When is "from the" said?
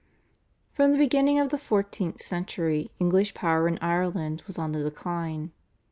0.73-0.97